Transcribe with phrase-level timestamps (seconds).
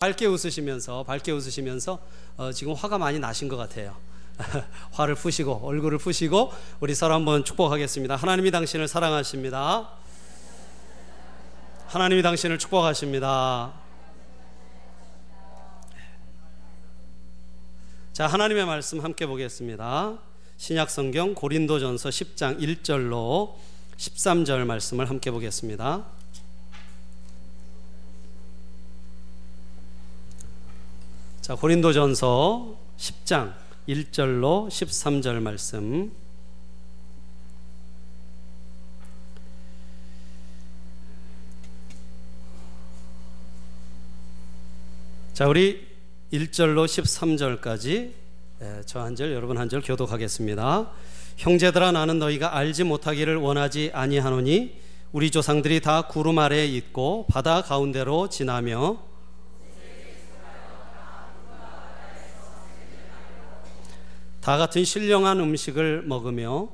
[0.00, 1.98] 밝게 웃으시면서 밝게 웃으시면서
[2.38, 3.94] 어, 지금 화가 많이 나신 것 같아요.
[4.92, 8.16] 화를 푸시고 얼굴을 푸시고 우리 서로 한번 축복하겠습니다.
[8.16, 9.90] 하나님이 당신을 사랑하십니다.
[11.88, 13.74] 하나님이 당신을 축복하십니다.
[18.14, 20.18] 자, 하나님의 말씀 함께 보겠습니다.
[20.56, 23.52] 신약 성경 고린도전서 10장 1절로
[23.98, 26.19] 13절 말씀을 함께 보겠습니다.
[31.50, 33.52] 자, 고린도전서 10장
[33.88, 36.12] 1절로 13절 말씀.
[45.32, 45.84] 자, 우리
[46.32, 48.12] 1절로 13절까지
[48.86, 50.88] 저 한 절, 여러분 한 절 교독하겠습니다.
[51.36, 54.78] 형제들아 나는 너희가 알지 못하기를 원하지 아니하노니
[55.10, 59.09] 우리 조상들이 다 구름 아래에 있고 바다 가운데로 지나며
[64.50, 66.70] 다 같은 신령한 음식을 먹으며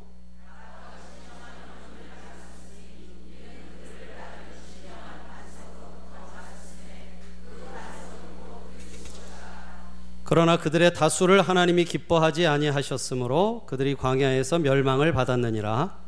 [10.25, 16.06] 그러나 그들의 다수를 하나님이 기뻐하지 아니하셨으므로 그들이 광야에서 멸망을 받았느니라.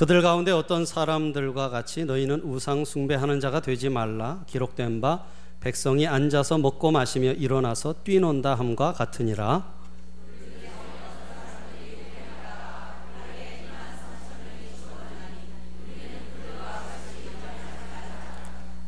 [0.00, 4.42] 그들 가운데 어떤 사람들과 같이 너희는 우상 숭배하는 자가 되지 말라.
[4.46, 5.26] 기록된 바
[5.60, 9.62] 백성이 앉아서 먹고 마시며 일어나서 뛰논다 함과 같으니라.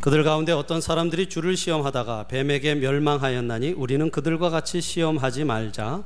[0.01, 6.05] 그들 가운데 어떤 사람들이 주를 시험하다가 뱀에게 멸망하였나니 우리는 그들과 같이 시험하지 말자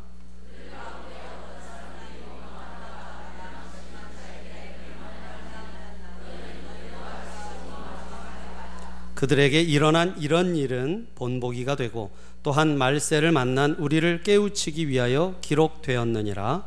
[9.16, 12.10] 그들에게 일어난 이런 일은 본보기가 되고
[12.42, 16.64] 또한 말세를 만난 우리를 깨우치기 위하여 기록되었느니라.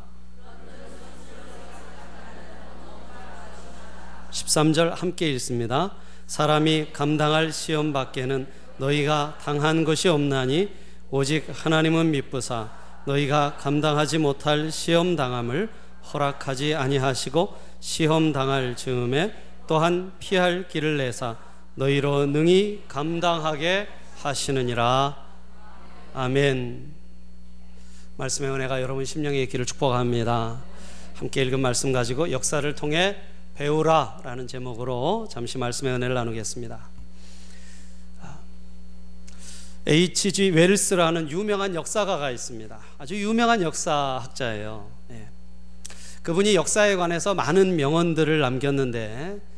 [4.30, 5.92] 13절 함께 읽습니다.
[6.26, 8.46] 사람이 감당할 시험 밖에는
[8.78, 10.70] 너희가 당한 것이 없나니
[11.10, 12.70] 오직 하나님은 미쁘사
[13.06, 15.68] 너희가 감당하지 못할 시험 당함을
[16.12, 19.34] 허락하지 아니하시고 시험 당할 즈음에
[19.68, 21.36] 또한 피할 길을 내사
[21.80, 25.16] 너희로 능히 감당하게 하시느니라.
[26.12, 26.92] 아멘.
[28.18, 30.60] 말씀의 은혜가 여러분 심령의 길을 축복합니다.
[31.14, 33.16] 함께 읽은 말씀 가지고 역사를 통해
[33.54, 36.90] 배우라라는 제목으로 잠시 말씀의 은혜를 나누겠습니다.
[39.86, 40.50] H.G.
[40.50, 42.78] 웰스라는 유명한 역사가가 있습니다.
[42.98, 44.90] 아주 유명한 역사학자예요.
[45.08, 45.28] 네.
[46.22, 49.49] 그분이 역사에 관해서 많은 명언들을 남겼는데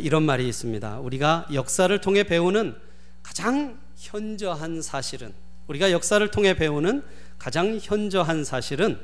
[0.00, 1.00] 이런 말이 있습니다.
[1.00, 2.76] 우리가 역사를 통해 배우는
[3.22, 5.32] 가장 현저한 사실은
[5.68, 7.02] 우리가 역사를 통해 배우는
[7.38, 8.98] 가장 현저한 사실은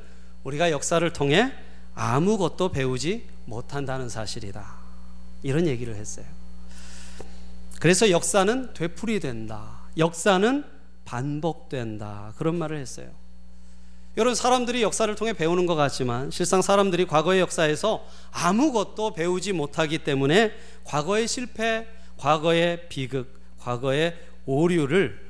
[0.45, 1.53] 우리가 역사를 통해
[1.95, 4.67] 아무것도 배우지 못한다는 사실이다.
[5.43, 6.27] 이런 얘기를 했어요.
[7.81, 9.81] 그래서 역사는 되풀이된다.
[9.97, 10.65] 역사는
[11.05, 12.33] 반복된다.
[12.37, 13.11] 그런 말을 했어요.
[14.17, 20.53] 여러분 사람들이 역사를 통해 배우는 것 같지만 실상 사람들이 과거의 역사에서 아무것도 배우지 못하기 때문에
[20.85, 24.17] 과거의 실패, 과거의 비극, 과거의
[24.47, 25.21] 오류를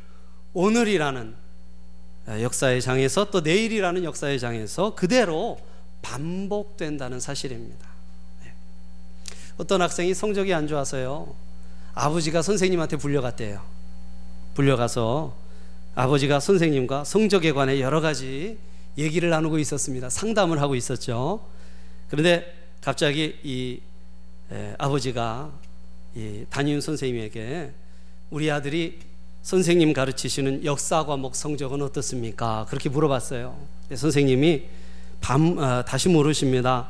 [0.53, 1.35] 오늘이라는
[2.29, 5.59] 역사의 장에서 또 내일이라는 역사의 장에서 그대로
[6.03, 7.89] 반복된다는 사실입니다.
[8.45, 8.53] 네.
[9.59, 11.35] 어떤 학생이 성적이 안 좋아서요.
[11.95, 13.63] 아버지가 선생님한테 불려갔대요.
[14.55, 15.35] 불려가서
[15.97, 18.59] 아버지가 선생님과 성적에 관해 여러 가지
[18.99, 20.11] 얘기를 나누고 있었습니다.
[20.11, 21.45] 상담을 하고 있었죠.
[22.09, 23.81] 그런데 갑자기 이
[24.51, 25.51] 에, 아버지가
[26.15, 27.73] 이 담임 선생님에게
[28.31, 28.99] 우리 아들이
[29.43, 32.67] 선생님 가르치시는 역사 과목 성적은 어떻습니까?
[32.69, 33.56] 그렇게 물어봤어요.
[33.95, 34.65] 선생님이
[35.21, 36.89] 밤, 아, 다시 물으십니다.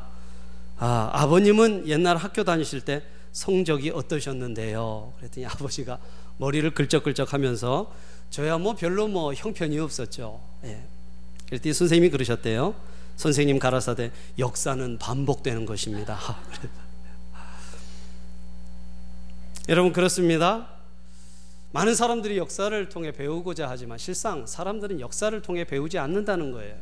[0.77, 5.13] 아, 아버님은 옛날 학교 다니실 때 성적이 어떠셨는데요?
[5.17, 5.99] 그랬더니 아버지가
[6.37, 7.91] 머리를 글적글적 하면서
[8.29, 10.39] 저야 뭐 별로 뭐 형편이 없었죠.
[10.65, 10.83] 예.
[11.49, 12.75] 그랬더니 선생님이 그러셨대요.
[13.15, 16.19] 선생님 가라사대 역사는 반복되는 것입니다.
[19.69, 20.69] 여러분 그렇습니다.
[21.71, 26.75] 많은 사람들이 역사를 통해 배우고자 하지만 실상 사람들은 역사를 통해 배우지 않는다는 거예요.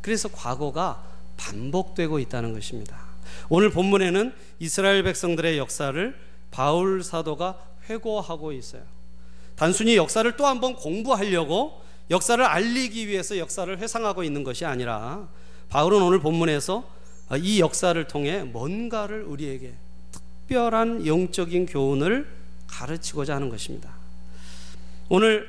[0.00, 1.02] 그래서 과거가
[1.36, 2.98] 반복되고 있다는 것입니다.
[3.48, 6.14] 오늘 본문에는 이스라엘 백성들의 역사를
[6.50, 7.58] 바울 사도가
[7.88, 8.82] 회고하고 있어요.
[9.56, 15.28] 단순히 역사를 또 한 번 공부하려고 역사를 알리기 위해서 역사를 회상하고 있는 것이 아니라
[15.68, 19.74] 바울은 오늘 본문에서 아, 이 역사를 통해 뭔가를 우리에게
[20.12, 22.26] 특별한 영적인 교훈을
[22.66, 23.90] 가르치고자 하는 것입니다.
[25.10, 25.48] 오늘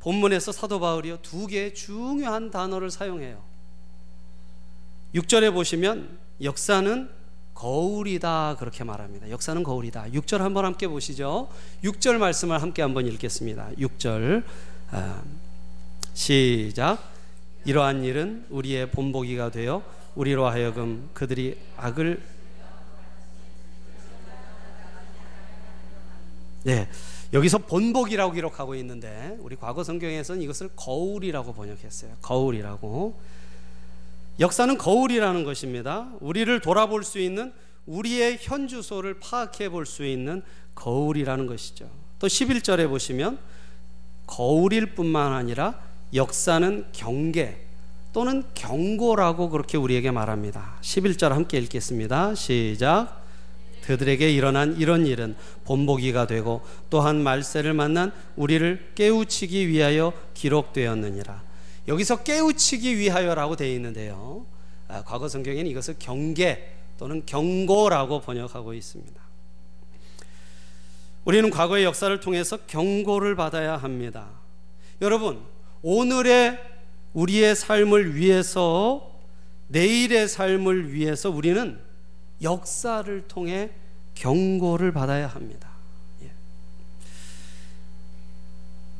[0.00, 3.42] 본문에서 사도 바울이요 두 개의 중요한 단어를 사용해요.
[5.14, 7.10] 6절에 보시면 역사는
[7.54, 9.30] 거울이다 그렇게 말합니다.
[9.30, 10.10] 역사는 거울이다.
[10.10, 11.48] 6절 한번 함께 보시죠.
[11.82, 13.70] 6절 말씀을 함께 한번 읽겠습니다.
[13.78, 14.44] 6절
[14.90, 15.22] 아,
[16.18, 16.98] 시작.
[17.64, 19.84] 이러한 일은 우리의 본보기가 되어
[20.16, 22.20] 우리로 하여금 그들이 악을
[26.64, 26.88] 네.
[27.32, 32.16] 여기서 본복이라고 기록하고 있는데 우리 과거 성경에서는 이것을 거울이라고 번역했어요.
[32.20, 33.20] 거울이라고.
[34.40, 36.10] 역사는 거울이라는 것입니다.
[36.18, 37.52] 우리를 돌아볼 수 있는
[37.86, 40.42] 우리의 현 주소를 파악해 볼 수 있는
[40.74, 41.88] 거울이라는 것이죠.
[42.18, 43.38] 또 11절에 보시면
[44.26, 47.68] 거울일 뿐만 아니라 역사는 경계
[48.12, 50.76] 또는 경고라고 그렇게 우리에게 말합니다.
[50.80, 52.34] 11절 함께 읽겠습니다.
[52.34, 53.22] 시작.
[53.82, 55.34] 그들에게 일어난 이런 일은
[55.64, 56.60] 본보기가 되고
[56.90, 61.42] 또한 말세를 만난 우리를 깨우치기 위하여 기록되었느니라.
[61.88, 64.44] 여기서 깨우치기 위하여라고 되어 있는데요.
[64.88, 69.20] 아, 과거 성경에는 이것을 경계 또는 경고라고 번역하고 있습니다.
[71.24, 74.28] 우리는 과거의 역사를 통해서 경고를 받아야 합니다.
[75.00, 75.40] 여러분,
[75.82, 76.58] 오늘의
[77.12, 79.10] 우리의 삶을 위해서
[79.68, 81.78] 내일의 삶을 위해서 우리는
[82.42, 83.70] 역사를 통해
[84.14, 85.70] 경고를 받아야 합니다.
[86.22, 86.30] 예.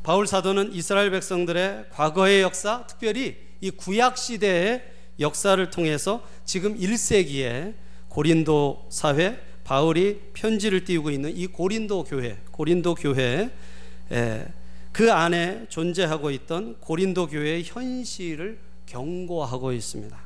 [0.03, 4.83] 바울 사도는 이스라엘 백성들의 과거의 역사, 특별히 이 구약 시대의
[5.19, 7.73] 역사를 통해서 지금 1세기에
[8.07, 13.51] 고린도 사회 바울이 편지를 띄우고 있는 이 고린도 교회, 고린도 교회
[14.91, 20.17] 그 안에 존재하고 있던 고린도 교회의 현실을 경고하고 있습니다.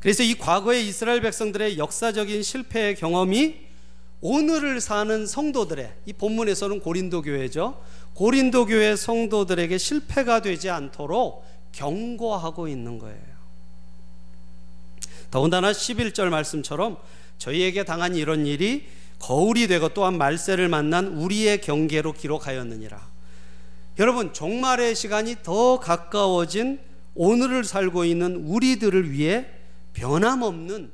[0.00, 3.56] 그래서 이 과거의 이스라엘 백성들의 역사적인 실패의 경험이
[4.20, 7.80] 오늘을 사는 성도들의 이 본문에서는 고린도 교회죠.
[8.14, 13.32] 고린도 교회 성도들에게 실패가 되지 않도록 경고하고 있는 거예요.
[15.30, 16.98] 더군다나 11절 말씀처럼
[17.38, 18.86] 저희에게 당한 이런 일이
[19.22, 23.00] 거울이 되고 또한 말세를 만난 우리의 경계로 기록하였느니라.
[24.00, 26.80] 여러분, 종말의 시간이 더 가까워진
[27.14, 29.46] 오늘을 살고 있는 우리들을 위해
[29.92, 30.90] 변함없는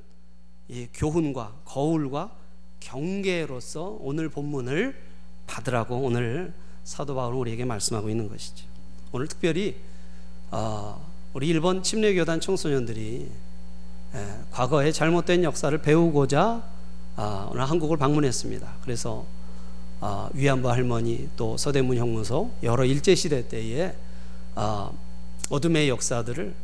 [0.92, 2.32] 교훈과 거울과
[2.80, 4.94] 경계로서 오늘 본문을
[5.46, 6.52] 받으라고 오늘
[6.84, 8.66] 사도 바울은 우리에게 말씀하고 있는 것이죠.
[9.12, 9.76] 오늘 특별히
[10.50, 13.30] 어, 우리 일본 침례교단 청소년들이
[14.50, 16.77] 과거의 잘못된 역사를 배우고자 어,
[17.50, 18.74] 오늘 한국을 방문했습니다.
[18.82, 19.26] 그래서
[20.00, 23.94] 어, 위안부 할머니 또 서대문 형무소 여러 일제 시대 때에
[25.50, 26.54] 어둠의 역사들을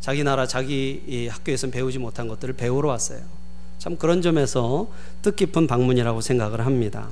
[0.00, 3.20] 자기 나라 자기 학교에서 배우지 못한 것들을 배우러 왔어요.
[3.78, 4.88] 참 그런 점에서
[5.22, 7.10] 뜻깊은 방문이라고 생각을 합니다.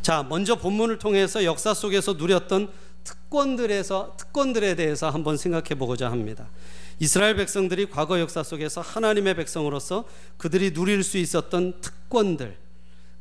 [0.00, 2.70] 자, 먼저 본문을 통해서 역사 속에서 누렸던
[3.28, 6.48] 특권들에서 특권들에 대해서 한번 생각해 보고자 합니다.
[6.98, 10.04] 이스라엘 백성들이 과거 역사 속에서 하나님의 백성으로서
[10.36, 12.56] 그들이 누릴 수 있었던 특권들,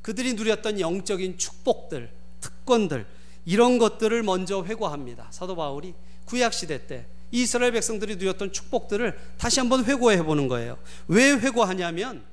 [0.01, 2.09] 그들이 누렸던 영적인 축복들,
[2.41, 3.05] 특권들
[3.45, 5.27] 이런 것들을 먼저 회고합니다.
[5.31, 5.93] 사도 바울이
[6.25, 10.77] 구약 시대 때 이스라엘 백성들이 누렸던 축복들을 다시 한번 회고해 보는 거예요.
[11.07, 12.23] 왜 회고하냐면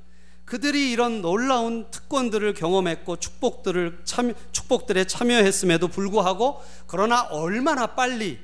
[0.45, 8.39] 그들이 이런 놀라운 특권들을 경험했고 축복들을 참 축복들에 참여했음에도 불구하고 그러나 얼마나 빨리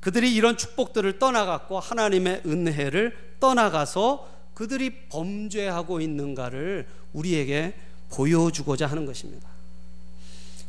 [0.00, 7.74] 그들이 이런 축복들을 떠나갔고 하나님의 은혜를 떠나가서 그들이 범죄하고 있는가를 우리에게
[8.10, 9.48] 보여주고자 하는 것입니다.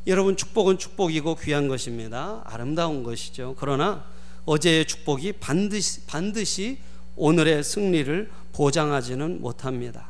[0.08, 2.42] 여러분 축복은 축복이고 귀한 것입니다.
[2.46, 3.56] 아름다운 것이죠.
[3.60, 4.06] 그러나
[4.46, 6.80] 어제의 축복이 반드시, 반드시
[7.16, 10.09] 오늘의 승리를 보장하지는 못합니다.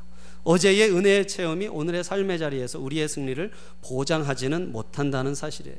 [0.50, 3.52] 어제의 은혜의 체험이 오늘의 삶의 자리에서 우리의 승리를
[3.84, 5.78] 보장하지는 못한다는 사실이에요.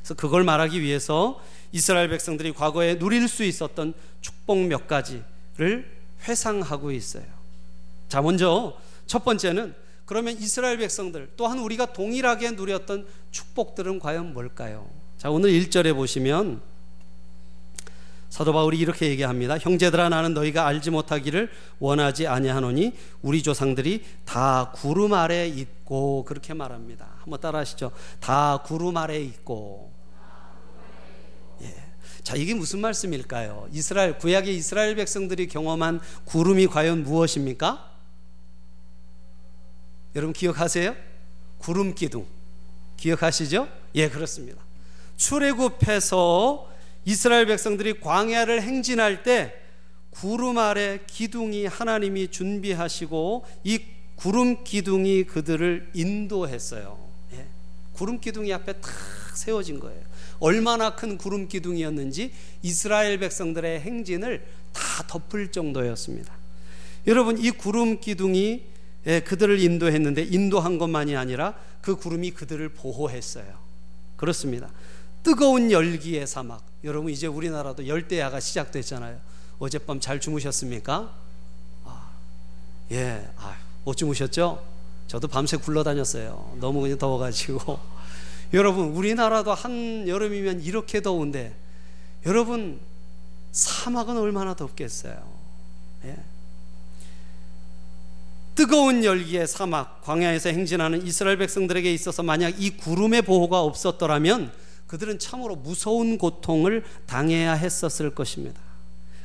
[0.00, 5.88] 그래서 그걸 말하기 위해서 이스라엘 백성들이 과거에 누릴 수 있었던 축복 몇 가지를
[6.26, 7.26] 회상하고 있어요.
[8.08, 9.72] 자, 먼저 첫 번째는
[10.04, 14.90] 그러면 이스라엘 백성들 또한 우리가 동일하게 누렸던 축복들은 과연 뭘까요?
[15.16, 16.60] 자, 오늘 1절에 보시면
[18.28, 19.58] 사도 바울이 이렇게 얘기합니다.
[19.58, 22.92] 형제들아 나는 너희가 알지 못하기를 원하지 아니하노니
[23.22, 27.06] 우리 조상들이 다 구름 아래 있고 그렇게 말합니다.
[27.20, 27.90] 한번 따라하시죠.
[28.20, 29.90] 다 구름 아래 있고.
[31.62, 31.74] 예.
[32.22, 33.68] 자, 이게 무슨 말씀일까요?
[33.72, 37.90] 이스라엘 구약의 이스라엘 백성들이 경험한 구름이 과연 무엇입니까?
[40.14, 40.94] 여러분 기억하세요?
[41.58, 42.26] 구름 기둥.
[42.98, 43.68] 기억하시죠?
[43.94, 44.60] 예, 그렇습니다.
[45.16, 46.68] 출애굽해서
[47.08, 49.54] 이스라엘 백성들이 광야를 행진할 때
[50.10, 53.80] 구름 아래 기둥이 하나님이 준비하시고 이
[54.14, 56.98] 구름 기둥이 그들을 인도했어요.
[57.32, 57.46] 예.
[57.94, 58.92] 구름 기둥이 앞에 탁
[59.34, 60.02] 세워진 거예요.
[60.38, 62.30] 얼마나 큰 구름 기둥이었는지
[62.62, 66.30] 이스라엘 백성들의 행진을 다 덮을 정도였습니다.
[67.06, 68.64] 여러분 이 구름 기둥이
[69.06, 73.46] 예, 그들을 인도했는데 인도한 것만이 아니라 그 구름이 그들을 보호했어요.
[74.16, 74.68] 그렇습니다.
[75.22, 76.64] 뜨거운 열기의 사막.
[76.84, 79.18] 여러분 이제 우리나라도 열대야가 시작됐잖아요.
[79.58, 81.12] 어젯밤 잘 주무셨습니까?
[81.84, 82.10] 아,
[82.92, 84.64] 예, 아, 못 주무셨죠?
[85.08, 86.56] 저도 밤새 굴러다녔어요.
[86.60, 87.78] 너무 그냥 더워가지고.
[88.54, 91.54] 여러분, 우리나라도 한 여름이면 이렇게 더운데,
[92.24, 92.78] 여러분,
[93.52, 95.20] 사막은 얼마나 덥겠어요.
[96.04, 96.16] 예.
[98.54, 104.52] 뜨거운 열기의 사막, 광야에서 행진하는 이스라엘 백성들에게 있어서 만약 이 구름의 보호가 없었더라면
[104.88, 108.60] 그들은 참으로 무서운 고통을 당해야 했었을 것입니다.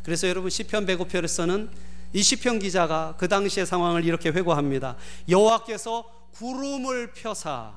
[0.04, 1.70] 그래서 여러분 시편 105편에서는
[2.14, 4.98] 이 시편 기자가 그 당시의 상황을 이렇게 회고합니다.
[5.28, 6.04] 여호와께서
[6.34, 7.74] 구름을 펴사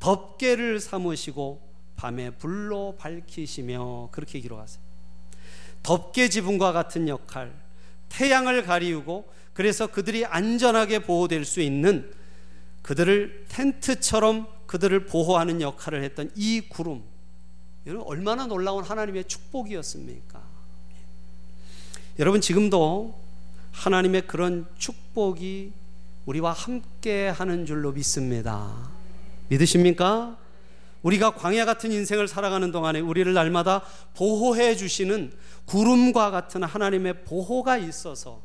[0.00, 4.84] 덮개를 삼으시고 밤에 불로 밝히시며 그렇게 기록하세요.
[5.82, 7.52] 덮개 지붕과 같은 역할,
[8.08, 12.12] 태양을 가리우고 그래서 그들이 안전하게 보호될 수 있는
[12.82, 17.02] 그들을 텐트처럼 그들을 보호하는 역할을 했던 이 구름.
[17.86, 20.42] 여러분 얼마나 놀라운 하나님의 축복이었습니까?
[22.18, 23.18] 여러분 지금도
[23.72, 25.72] 하나님의 그런 축복이
[26.24, 28.90] 우리와 함께 하는 줄로 믿습니다.
[29.48, 30.36] 믿으십니까?
[31.02, 33.82] 우리가 광야 같은 인생을 살아가는 동안에 우리를 날마다
[34.14, 35.32] 보호해 주시는
[35.66, 38.42] 구름과 같은 하나님의 보호가 있어서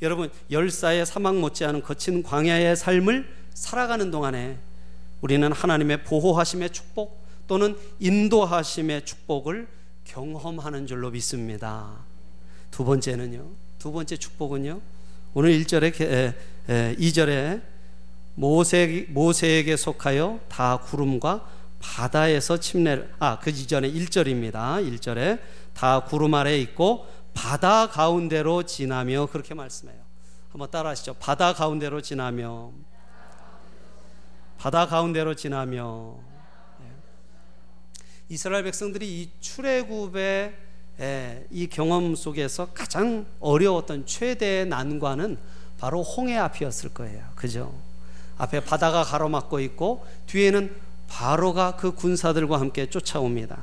[0.00, 4.58] 여러분 열사의 사막 못지않은 거친 광야의 삶을 살아가는 동안에
[5.20, 9.66] 우리는 하나님의 보호하심의 축복 또는 인도하심의 축복을
[10.04, 11.90] 경험하는 줄로 믿습니다.
[12.70, 13.46] 두 번째는요.
[13.78, 14.80] 두 번째 축복은요.
[15.34, 16.34] 오늘 1절에
[16.68, 17.62] 2절에
[18.34, 21.46] 모세 모세에게 속하여 다 구름과
[21.80, 24.84] 바다에서 침례를 아 그 이전에 1절입니다.
[24.98, 25.40] 1절에
[25.74, 29.98] 다 구름 아래 있고 바다 가운데로 지나며 그렇게 말씀해요.
[30.50, 31.14] 한번 따라 하시죠.
[31.14, 32.72] 바다 가운데로 지나며
[34.58, 36.16] 바다 가운데로 지나며
[36.80, 36.86] 네.
[38.28, 40.54] 이스라엘 백성들이 이 출애굽의
[41.00, 45.38] 예, 이 경험 속에서 가장 어려웠던 최대의 난관은
[45.78, 47.24] 바로 홍해 앞이었을 거예요.
[47.36, 47.72] 그죠?
[48.36, 50.74] 앞에 바다가 가로막고 있고 뒤에는
[51.06, 53.58] 바로가 그 군사들과 함께 쫓아옵니다.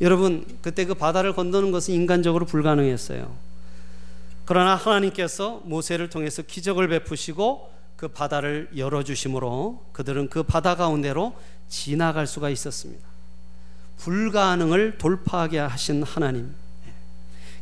[0.00, 3.34] 여러분, 그때 그 바다를 건너는 것은 인간적으로 불가능했어요.
[4.46, 11.34] 그러나 하나님께서 모세를 통해서 기적을 베푸시고 그 바다를 열어주심으로 그들은 그 바다 가운데로
[11.68, 13.06] 지나갈 수가 있었습니다.
[13.98, 16.54] 불가능을 돌파하게 하신 하나님.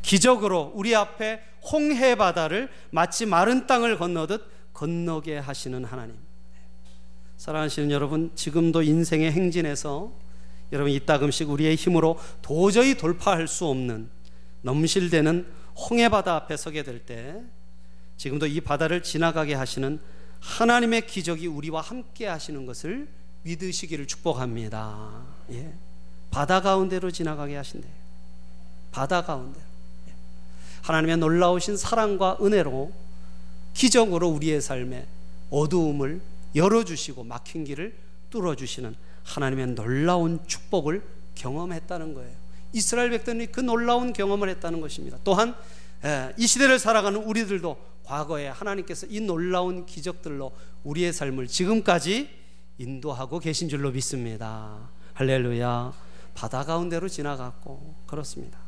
[0.03, 1.41] 기적으로 우리 앞에
[1.73, 6.17] 홍해 바다를 마치 마른 땅을 건너듯 건너게 하시는 하나님.
[7.37, 10.13] 사랑하시는 여러분, 지금도 인생의 행진에서
[10.73, 14.11] 여러분 이따금씩 우리의 힘으로 도저히 돌파할 수 없는
[14.63, 17.41] 넘실대는 홍해 바다 앞에 서게 될 때
[18.17, 20.01] 지금도 이 바다를 지나가게 하시는
[20.45, 23.09] 하나님의 기적이 우리와 함께 하시는 것을
[23.43, 25.23] 믿으시기를 축복합니다.
[25.51, 25.73] 예.
[26.31, 27.93] 바다 가운데로 지나가게 하신대요.
[28.93, 29.65] 바다 가운데로.
[30.83, 32.93] 하나님의 놀라우신 사랑과 은혜로
[33.73, 35.07] 기적으로 우리의 삶에
[35.51, 36.21] 어두움을
[36.55, 37.97] 열어주시고 막힌 길을
[38.31, 41.03] 뚫어주시는 하나님의 놀라운 축복을
[41.35, 42.37] 경험했다는 거예요.
[42.73, 45.17] 이스라엘 백성이 그 놀라운 경험을 했다는 것입니다.
[45.25, 45.55] 또한
[46.37, 50.53] 이 시대를 살아가는 우리들도 과거에 하나님께서 이 놀라운 기적들로
[50.85, 52.31] 우리의 삶을 지금까지
[52.79, 54.91] 인도하고 계신 줄로 믿습니다.
[55.15, 55.93] 할렐루야.
[56.35, 58.59] 바다 가운데로 지나갔고 그렇습니다.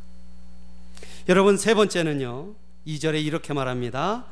[1.29, 2.55] 여러분 세 번째는요.
[2.87, 4.27] 2절에 이렇게 말합니다.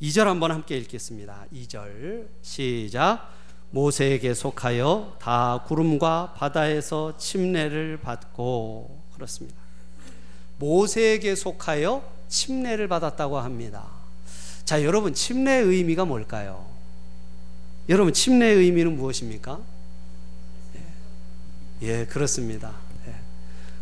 [0.00, 1.46] 2절 한번 함께 읽겠습니다.
[1.54, 3.30] 2절 시작
[3.70, 9.60] 모세에게 속하여 다 구름과 바다에서 침례를 받고 그렇습니다.
[10.58, 14.01] 모세에게 속하여 침례를 받았다고 합니다.
[14.64, 16.66] 자, 여러분 침례의 의미가 뭘까요?
[17.88, 19.60] 여러분 침례의 의미는 무엇입니까?
[21.82, 22.72] 예, 그렇습니다.
[23.08, 23.14] 예.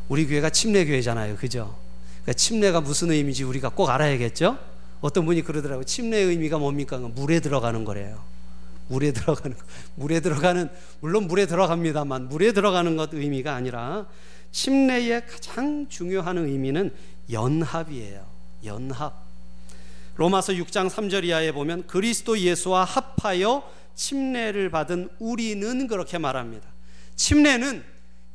[0.09, 1.37] 우리 교회가 침례 교회잖아요.
[1.37, 1.77] 그죠?
[2.23, 4.59] 그러니까 침례가 무슨 의미인지 우리가 꼭 알아야겠죠?
[5.03, 5.85] 어떤 분이 그러더라고요.
[5.85, 6.99] 침례의 의미가 뭡니까?
[6.99, 8.23] 물에 들어가는 거래요.
[8.89, 9.57] 물에 들어가는
[9.95, 10.69] 물에 들어가는
[11.01, 14.07] 물론 물에 들어갑니다만 물에 들어가는 것 의미가 아니라
[14.51, 16.93] 침례의 가장 중요한 의미는
[17.31, 18.27] 연합이에요.
[18.65, 19.30] 연합.
[20.21, 26.69] 로마서 6장 3절 이하에 보면 그리스도 예수와 합하여 침례를 받은 우리는 그렇게 말합니다.
[27.17, 27.83] 침례는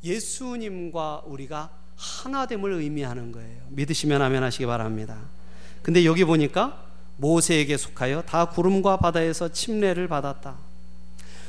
[0.02, 3.62] 예수님과 우리가 하나됨을 의미하는 거예요.
[3.68, 5.16] 믿으시면 아멘 하시기 바랍니다.
[5.82, 6.84] 근데 여기 보니까
[7.18, 10.56] 모세에게 속하여 다 구름과 바다에서 침례를 받았다.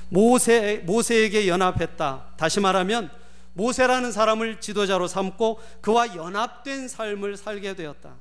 [0.09, 2.33] 모세 모세에게 연합했다.
[2.37, 3.09] 다시 말하면
[3.53, 8.13] 모세라는 사람을 지도자로 삼고 그와 연합된 삶을 살게 되었다.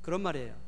[0.00, 0.63] 그런 말이에요.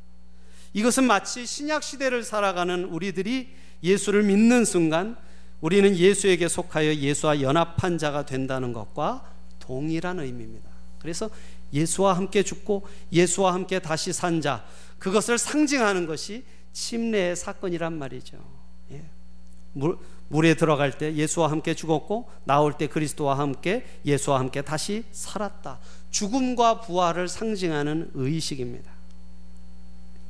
[0.73, 3.49] 이것은 마치 신약 시대를 살아가는 우리들이
[3.83, 5.17] 예수를 믿는 순간
[5.61, 9.25] 우리는 예수에게 속하여 예수와 연합한 자가 된다는 것과
[9.59, 10.69] 동일한 의미입니다.
[10.99, 11.31] 그래서
[11.73, 14.65] 예수와 함께 죽고 예수와 함께 다시 산 자,
[14.99, 18.39] 그것을 상징하는 것이 침례의 사건이란 말이죠.
[18.93, 19.03] 예.
[19.73, 25.79] 물, 물에 들어갈 때 예수와 함께 죽었고 나올 때 그리스도와 함께 예수와 함께 다시 살았다.
[26.11, 28.96] 죽음과 부활을 상징하는 의식입니다.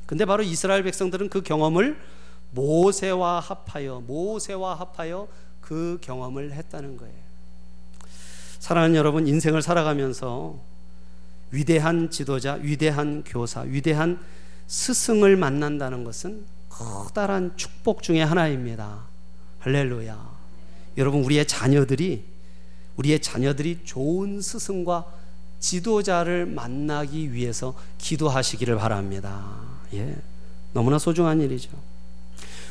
[0.07, 1.99] 근데 바로 이스라엘 백성들은 그 경험을
[2.51, 5.27] 모세와 합하여 모세와 합하여
[5.61, 7.13] 그 경험을 했다는 거예요.
[8.57, 10.59] 사랑하는 여러분 인생을 살아가면서
[11.51, 14.19] 위대한 지도자, 위대한 교사, 위대한
[14.67, 19.03] 스승을 만난다는 것은 커다란 축복 중의 하나입니다.
[19.59, 20.37] 할렐루야.
[20.97, 22.23] 여러분 우리의 자녀들이
[22.95, 25.05] 우리의 자녀들이 좋은 스승과
[25.59, 29.76] 지도자를 만나기 위해서 기도하시기를 바랍니다.
[29.93, 30.15] 예.
[30.73, 31.71] 너무나 소중한 일이죠.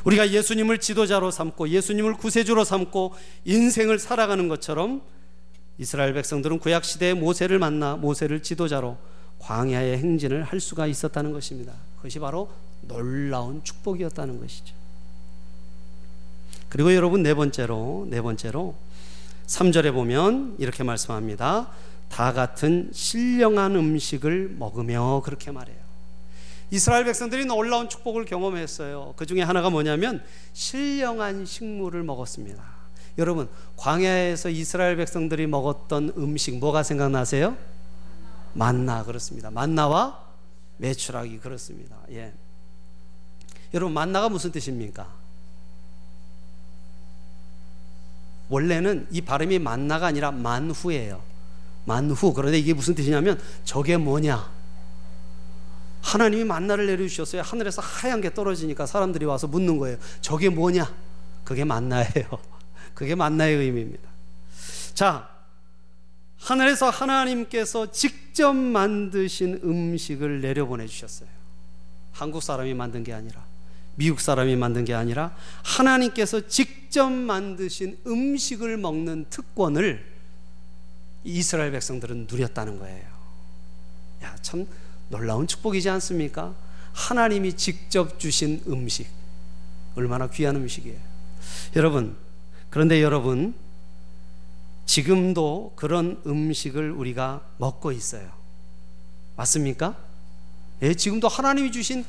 [0.05, 5.03] 우리가 예수님을 지도자로 삼고 예수님을 구세주로 삼고 인생을 살아가는 것처럼
[5.79, 8.97] 이스라엘 백성들은 구약 시대에 모세를 만나 모세를 지도자로
[9.41, 11.73] 광야의 행진을 할 수가 있었다는 것입니다.
[11.97, 12.51] 그것이 바로
[12.83, 14.75] 놀라운 축복이었다는 것이죠.
[16.69, 18.75] 그리고 여러분 네 번째로 네 번째로
[19.47, 21.69] 3절에 보면 이렇게 말씀합니다.
[22.09, 25.86] 다 같은 신령한 음식을 먹으며 그렇게 말해요.
[26.71, 29.15] 이스라엘 백성들이 놀라운 축복을 경험했어요.
[29.17, 32.63] 그 중에 하나가 뭐냐면 신령한 식물을 먹었습니다.
[33.19, 37.57] 여러분, 광야에서 이스라엘 백성들이 먹었던 음식 뭐가 생각나세요?
[38.53, 39.51] 만나 그렇습니다.
[39.51, 40.27] 만나와
[40.79, 41.97] 메추라기 그렇습니다.
[42.11, 42.33] 예.
[43.75, 45.07] 여러분 만나가 무슨 뜻입니까?
[48.49, 51.23] 원래는 이 발음이 만나가 아니라 만후예요.
[51.85, 52.33] 만후.
[52.33, 54.56] 그런데 이게 무슨 뜻이냐면 저게 뭐냐?
[56.03, 57.43] 하나님이 만나를 내려주셨어요.
[57.43, 59.99] 하늘에서 하얀 게 떨어지니까 사람들이 와서 묻는 거예요.
[60.21, 60.93] 저게 뭐냐?
[61.45, 62.29] 그게 만나예요.
[62.95, 64.09] 그게 만나의 의미입니다.
[64.95, 65.29] 자,
[66.39, 71.29] 하늘에서 하나님께서 직접 만드신 음식을 내려보내 주셨어요.
[72.13, 73.45] 한국 사람이 만든 게 아니라
[73.97, 80.05] 미국 사람이 만든 게 아니라 하나님께서 직접 만드신 음식을 먹는 특권을
[81.25, 83.05] 이스라엘 백성들은 누렸다는 거예요.
[84.23, 84.67] 야, 참
[85.09, 86.55] 놀라운 축복이지 않습니까?
[86.93, 89.09] 하나님이 직접 주신 음식.
[89.95, 90.99] 얼마나 귀한 음식이에요.
[91.77, 92.17] 여러분,
[92.71, 93.55] 그런데 여러분,
[94.85, 98.31] 지금도 그런 음식을 우리가 먹고 있어요.
[99.37, 99.97] 맞습니까?
[100.83, 102.05] 예, 지금도 하나님이 주신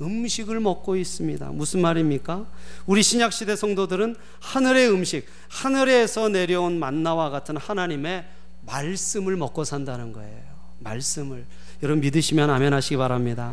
[0.00, 1.50] 음식을 먹고 있습니다.
[1.50, 2.46] 무슨 말입니까?
[2.86, 8.24] 우리 신약 시대 성도들은 하늘의 음식, 하늘에서 내려온 만나와 같은 하나님의
[8.66, 10.42] 말씀을 먹고 산다는 거예요.
[10.80, 11.46] 말씀을
[11.82, 13.52] 여러분 믿으시면 아멘 하시기 바랍니다.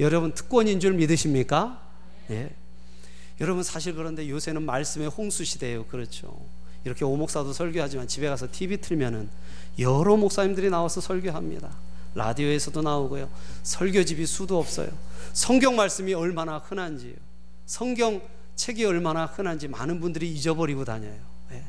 [0.00, 1.80] 여러분 특권인 줄 믿으십니까?
[2.30, 2.50] 예.
[3.40, 5.86] 여러분 사실 그런데 요새는 말씀의 홍수 시대예요.
[5.86, 6.40] 그렇죠.
[6.84, 9.28] 이렇게 오목사도 설교하지만 집에 가서 TV 틀면은
[9.78, 11.70] 여러 목사님들이 나와서 설교합니다.
[12.14, 13.28] 라디오에서도 나오고요.
[13.62, 14.88] 설교집이 수도 없어요.
[15.32, 17.14] 성경 말씀이 얼마나 흔한지요.
[17.66, 18.20] 성경
[18.56, 21.14] 책이 얼마나 흔한지 많은 분들이 잊어버리고 다녀요.
[21.50, 21.62] 네.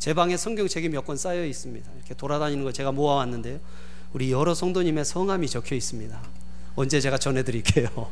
[0.00, 1.88] 제 방에 성경책이 몇 권 쌓여 있습니다.
[1.98, 3.60] 이렇게 돌아다니는 거 제가 모아왔는데요.
[4.12, 6.20] 우리 여러 성도님의 성함이 적혀 있습니다.
[6.74, 7.88] 언제 제가 전해드릴게요.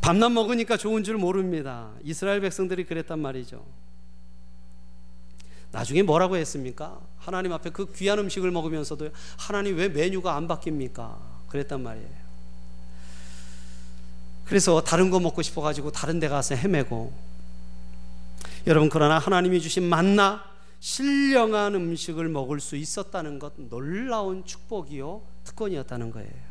[0.00, 1.90] 밤낮 먹으니까 좋은 줄 모릅니다.
[2.04, 3.64] 이스라엘 백성들이 그랬단 말이죠.
[5.72, 7.00] 나중에 뭐라고 했습니까?
[7.18, 11.18] 하나님 앞에 그 귀한 음식을 먹으면서도 하나님 왜 메뉴가 안 바뀝니까?
[11.48, 12.26] 그랬단 말이에요.
[14.44, 17.12] 그래서 다른 거 먹고 싶어 가지고 다른 데 가서 헤매고
[18.68, 20.44] 여러분 그러나 하나님이 주신 만나
[20.80, 26.46] 신령한 음식을 먹을 수 있었다는 것 놀라운 축복이요 특권이었다는 거예요.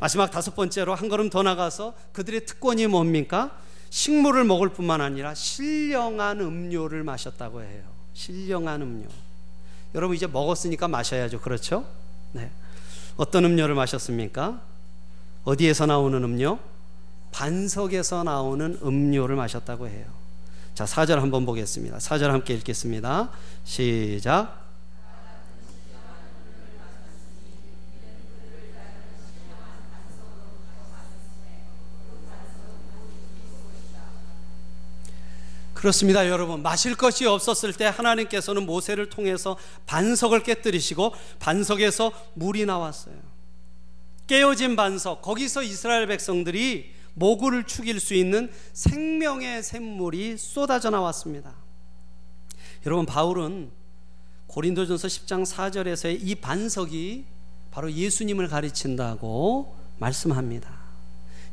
[0.00, 3.58] 마지막 다섯 번째로 한 걸음 더 나가서 그들의 특권이 뭡니까?
[3.90, 7.82] 식물을 먹을 뿐만 아니라 신령한 음료를 마셨다고 해요.
[8.12, 9.06] 신령한 음료.
[9.94, 11.40] 여러분 이제 먹었으니까 마셔야죠.
[11.40, 11.86] 그렇죠?
[12.32, 12.50] 네.
[13.16, 14.60] 어떤 음료를 마셨습니까?
[15.44, 16.58] 어디에서 나오는 음료?
[17.30, 20.06] 반석에서 나오는 음료를 마셨다고 해요.
[20.74, 21.98] 자, 4절 한번 보겠습니다.
[21.98, 23.30] 4절 함께 읽겠습니다.
[23.62, 24.64] 시작.
[35.74, 36.62] 그렇습니다, 여러분.
[36.62, 39.56] 마실 것이 없었을 때 하나님께서는 모세를 통해서
[39.86, 43.14] 반석을 깨뜨리시고 반석에서 물이 나왔어요.
[44.26, 51.54] 깨어진 반석, 거기서 이스라엘 백성들이 모구를 죽일 수 있는 생명의 샘물이 쏟아져 나왔습니다.
[52.86, 53.70] 여러분, 바울은
[54.48, 57.24] 고린도전서 10장 4절에서의 이 반석이
[57.70, 60.70] 바로 예수님을 가르친다고 말씀합니다.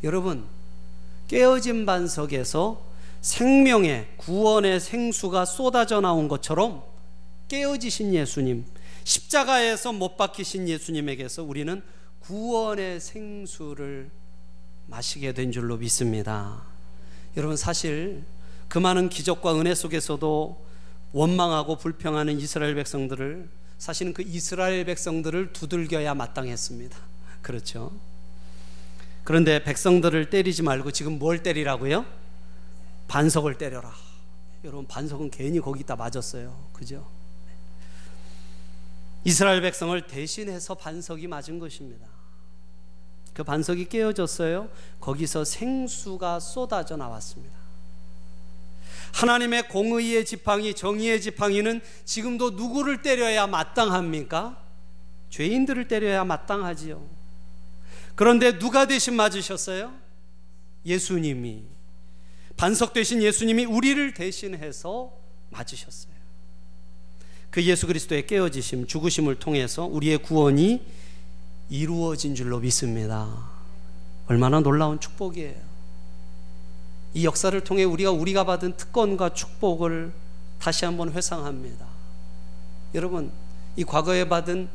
[0.04, 0.46] 여러분,
[1.28, 6.84] 깨어진 반석에서 생명의 구원의 생수가 쏟아져 나온 것처럼
[7.48, 8.66] 깨어지신 예수님,
[9.04, 11.82] 십자가에서 못 박히신 예수님에게서 우리는
[12.20, 14.10] 구원의 생수를
[14.92, 16.62] 마시게 된 줄로 믿습니다.
[17.38, 18.24] 여러분 사실
[18.68, 20.66] 그 많은 기적과 은혜 속에서도
[21.14, 26.98] 원망하고 불평하는 이스라엘 백성들을 사실은 그 이스라엘 백성들을 두들겨야 마땅했습니다.
[27.42, 27.92] 그렇죠?
[29.24, 32.06] 그런데 백성들을 때리지 말고 지금 뭘 때리라고요?
[33.08, 33.94] 반석을 때려라.
[34.66, 36.70] 여러분 반석은 괜히 거기다 맞았어요.
[36.74, 37.08] 그죠?
[39.24, 42.11] 이스라엘 백성을 대신해서 반석이 맞은 것입니다.
[43.42, 44.70] 그 반석이 깨어졌어요.
[45.00, 47.56] 거기서 생수가 쏟아져 나왔습니다.
[49.14, 54.62] 하나님의 공의의 지팡이, 정의의 지팡이는 지금도 누구를 때려야 마땅합니까?
[55.32, 57.04] 죄인들을 때려야 마땅하지요.
[58.14, 59.92] 그런데 누가 대신 맞으셨어요?
[60.86, 61.64] 예수님이.
[62.56, 65.12] 반석 대신 예수님이 우리를 대신해서
[65.50, 66.14] 맞으셨어요.
[67.50, 70.86] 그 예수 그리스도의 깨어지심, 죽으심을 통해서 우리의 구원이
[71.72, 73.30] 이루어진 줄로 믿습니다.
[74.28, 75.56] 얼마나 놀라운 축복이에요.
[77.14, 80.12] 이 역사를 통해 우리가 우리가 받은 특권과 축복을
[80.60, 81.86] 다시 한번 회상합니다.
[82.94, 83.32] 여러분,
[83.78, 84.68] 이 과거에 받은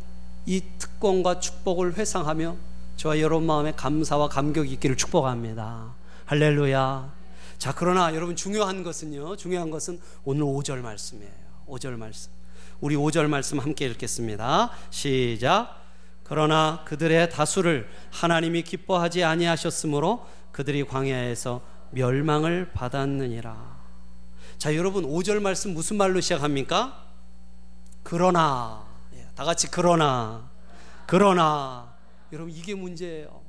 [0.46, 2.56] 이 특권과 축복을 회상하며
[2.96, 5.92] 저와 여러분 마음에 감사와 감격이 있기를 축복합니다.
[6.24, 7.12] 할렐루야.
[7.59, 9.37] 자, 그러나 여러분 중요한 것은요.
[9.37, 11.30] 중요한 것은 오늘 5절 말씀이에요.
[11.68, 12.30] 5절 말씀.
[12.80, 14.70] 우리 5절 말씀 함께 읽겠습니다.
[14.90, 15.86] 시작.
[16.28, 21.62] 그러나 그들의 다수를 하나님이 기뻐하지 아니하셨으므로 그들이 광야에서
[21.92, 23.76] 멸망을 받았느니라.
[24.58, 27.04] 자, 여러분 5절 말씀 무슨 말로 시작합니까?
[28.02, 28.84] 그러나
[29.14, 30.50] 예, 다 같이 그러나
[31.06, 31.94] 그러나
[32.32, 33.42] 여러분 이게 문제예요.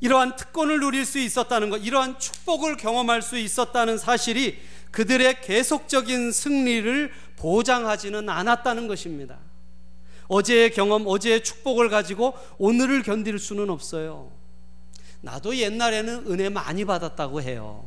[0.00, 7.10] 이러한 특권을 누릴 수 있었다는 것, 이러한 축복을 경험할 수 있었다는 사실이 그들의 계속적인 승리를
[7.36, 9.45] 보장하지는 않았다는 것입니다.
[10.28, 14.30] 어제의 경험, 어제의 축복을 가지고 오늘을 견딜 수는 없어요.
[15.20, 17.84] 나도 옛날에는 은혜 많이 받았다고 해요.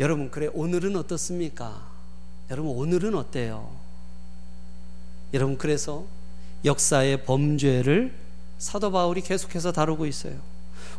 [0.00, 1.88] 여러분, 그래, 오늘은 어떻습니까?
[2.50, 3.76] 여러분, 오늘은 어때요?
[5.32, 6.04] 여러분, 그래서
[6.64, 8.14] 역사의 범죄를
[8.58, 10.40] 사도 바울이 계속해서 다루고 있어요.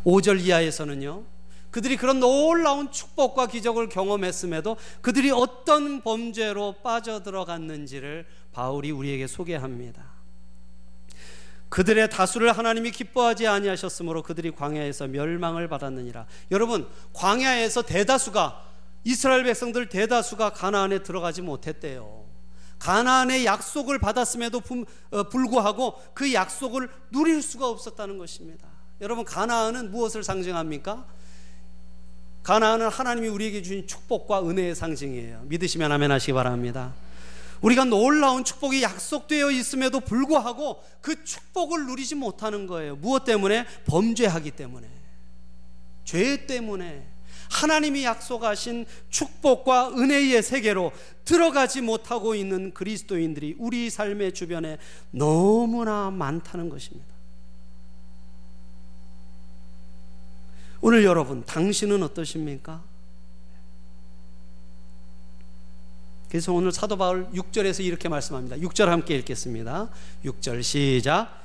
[0.04, 1.22] 5절 이하에서는요,
[1.70, 10.17] 그들이 그런 놀라운 축복과 기적을 경험했음에도 그들이 어떤 범죄로 빠져들어갔는지를 바울이 우리에게 소개합니다.
[11.68, 16.26] 그들의 다수를 하나님이 기뻐하지 아니하셨으므로 그들이 광야에서 멸망을 받았느니라.
[16.50, 18.64] 여러분, 광야에서 대다수가
[19.04, 22.26] 이스라엘 백성들 대다수가 가나안에 들어가지 못했대요.
[22.78, 24.62] 가나안의 약속을 받았음에도
[25.10, 28.68] 어, 불구하고 그 약속을 누릴 수가 없었다는 것입니다.
[29.00, 31.06] 여러분, 가나안은 무엇을 상징합니까?
[32.42, 35.42] 가나안은 하나님이 우리에게 주신 축복과 은혜의 상징이에요.
[35.48, 36.94] 믿으시면 아멘 하시기 바랍니다.
[37.60, 42.96] 우리가 놀라운 축복이 약속되어 있음에도 불구하고 그 축복을 누리지 못하는 거예요.
[42.96, 43.66] 무엇 때문에?
[43.86, 44.88] 범죄하기 때문에.
[46.04, 47.06] 죄 때문에.
[47.50, 50.92] 하나님이 약속하신 축복과 은혜의 세계로
[51.24, 54.78] 들어가지 못하고 있는 그리스도인들이 우리 삶의 주변에
[55.10, 57.06] 너무나 많다는 것입니다.
[60.80, 62.84] 오늘 여러분, 당신은 어떠십니까?
[66.28, 68.56] 그래서 오늘 사도 바울 6절에서 이렇게 말씀합니다.
[68.56, 69.88] 6절 함께 읽겠습니다.
[70.24, 71.42] 6절 시작.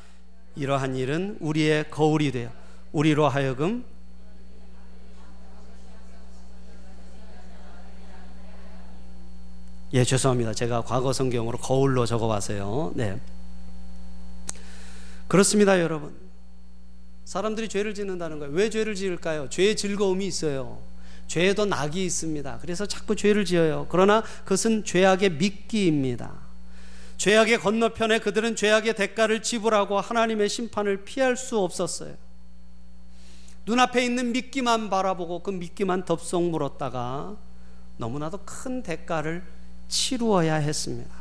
[0.56, 2.52] 이러한 일은 우리의 거울이 되어
[2.92, 3.86] 우리로 하여금
[9.94, 10.54] 예, 죄송합니다.
[10.54, 12.92] 제가 과거 성경으로 거울로 적어 봤어요.
[12.96, 13.20] 네.
[15.28, 16.16] 그렇습니다, 여러분.
[17.26, 18.54] 사람들이 죄를 짓는다는 거예요.
[18.54, 19.50] 왜 죄를 지을까요?
[19.50, 20.82] 죄의 즐거움이 있어요.
[21.34, 22.60] 죄에도 낙이 있습니다.
[22.62, 23.88] 그래서 자꾸 죄를 지어요.
[23.90, 26.32] 그러나 그것은 죄악의 미끼입니다.
[27.18, 32.14] 죄악의 건너편에 그들은 죄악의 대가를 지불하고 하나님의 심판을 피할 수 없었어요.
[33.66, 37.36] 눈앞에 있는 미끼만 바라보고 그 미끼만 덥석 물었다가
[37.98, 39.44] 너무나도 큰 대가를
[39.88, 41.16] 치루어야 했습니다.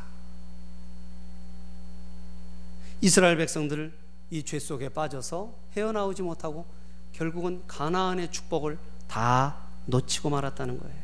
[3.01, 3.91] 이스라엘 백성들
[4.29, 6.67] 이죄 속에 빠져서 헤어나오지 못하고
[7.13, 11.03] 결국은 가나안의 축복을 다 놓치고 말았다는 거예요.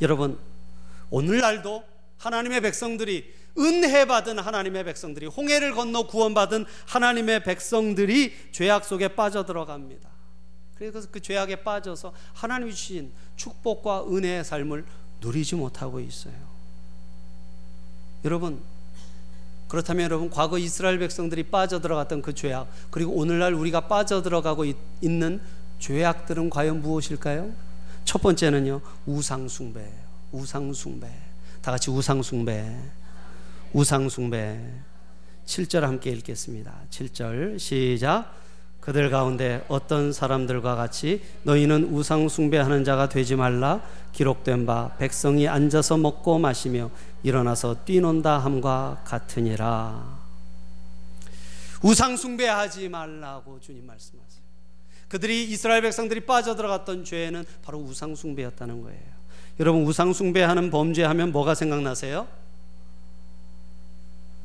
[0.00, 0.38] 여러분,
[1.10, 1.84] 오늘날도
[2.18, 10.08] 하나님의 백성들이 은혜 받은 하나님의 백성들이 홍해를 건너 구원받은 하나님의 백성들이 죄악 속에 빠져들어갑니다.
[10.76, 14.84] 그래서 그 죄악에 빠져서 하나님이 주신 축복과 은혜의 삶을
[15.20, 16.34] 누리지 못하고 있어요.
[18.24, 18.60] 여러분
[19.68, 24.64] 그렇다면 여러분 과거 이스라엘 백성들이 빠져들어갔던 그 죄악 그리고 오늘날 우리가 빠져들어가고
[25.00, 25.40] 있는
[25.84, 27.52] 죄악들은 과연 무엇일까요?
[28.06, 30.04] 첫 번째는요 우상숭배예요.
[30.32, 31.06] 우상숭배.
[31.60, 32.74] 다 같이 우상숭배.
[33.74, 34.60] 우상숭배.
[35.44, 36.72] 7절 함께 읽겠습니다.
[36.88, 38.32] 7절 시작.
[38.80, 45.98] 그들 가운데 어떤 사람들과 같이 너희는 우상 숭배하는 자가 되지 말라 기록된 바 백성이 앉아서
[45.98, 46.90] 먹고 마시며
[47.22, 50.18] 일어나서 뛰논다 함과 같으니라.
[51.82, 54.43] 우상 숭배하지 말라고 주님 말씀하세요.
[55.08, 59.00] 그들이 이스라엘 백성들이 빠져들어갔던 죄는 바로 우상 숭배였다는 거예요.
[59.60, 62.26] 여러분 우상 숭배하는 범죄하면 뭐가 생각나세요?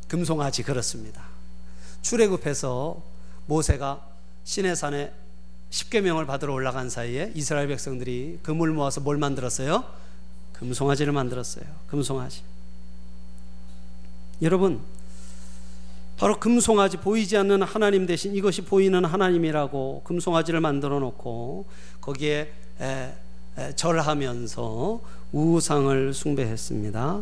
[0.07, 1.23] 금송아지 그렇습니다.
[2.01, 3.01] 출애굽해서
[3.45, 4.05] 모세가
[4.43, 5.11] 시내산에
[5.69, 9.83] 십계명을 받으러 올라간 사이에 이스라엘 백성들이 금을 모아서 뭘 만들었어요?
[10.53, 11.65] 금송아지를 만들었어요.
[11.87, 12.41] 금송아지.
[14.41, 14.81] 여러분,
[16.19, 21.65] 바로 금송아지 보이지 않는 하나님 대신 이것이 보이는 하나님이라고 금송아지를 만들어 놓고
[22.01, 22.51] 거기에
[22.81, 23.13] 에,
[23.57, 24.99] 에, 절하면서
[25.31, 27.21] 우상을 숭배했습니다.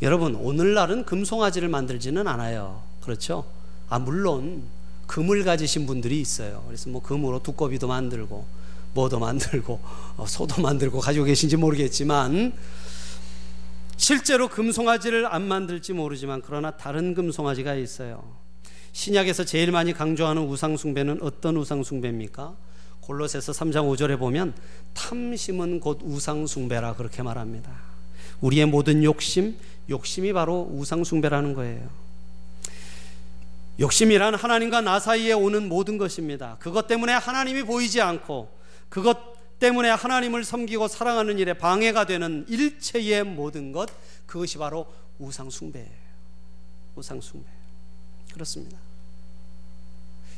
[0.00, 2.82] 여러분, 오늘날은 금송아지를 만들지는 않아요.
[3.02, 3.44] 그렇죠?
[3.90, 4.62] 아, 물론
[5.06, 6.64] 금을 가지신 분들이 있어요.
[6.66, 8.46] 그래서 뭐 금으로 두꺼비도 만들고
[8.94, 9.80] 뭐도 만들고
[10.16, 12.54] 어, 소도 만들고 가지고 계신지 모르겠지만
[13.98, 18.36] 실제로 금송아지를 안 만들지 모르지만 그러나 다른 금송아지가 있어요.
[18.92, 22.54] 신약에서 제일 많이 강조하는 우상숭배는 어떤 우상숭배입니까?
[23.00, 24.54] 골로새서 3장 5절에 보면
[24.94, 27.72] 탐심은 곧 우상숭배라 그렇게 말합니다.
[28.40, 29.56] 우리의 모든 욕심,
[29.90, 31.90] 욕심이 바로 우상숭배라는 거예요.
[33.80, 36.56] 욕심이란 하나님과 나 사이에 오는 모든 것입니다.
[36.60, 38.48] 그것 때문에 하나님이 보이지 않고
[38.88, 43.88] 그것 때문에 하나님을 섬기고 사랑하는 일에 방해가 되는 일체의 모든 것
[44.26, 44.86] 그것이 바로
[45.18, 45.88] 우상 숭배예요.
[46.94, 47.48] 우상 숭배.
[48.32, 48.78] 그렇습니다.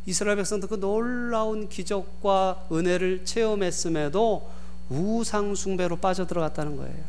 [0.06, 4.50] 이스라엘 백성들 그 놀라운 기적과 은혜를 체험했음에도
[4.88, 7.04] 우상 숭배로 빠져들어갔다는 거예요.